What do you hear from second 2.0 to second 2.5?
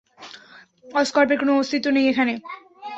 এখানে।